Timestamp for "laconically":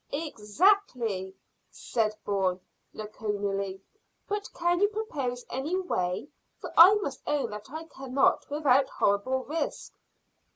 2.91-3.83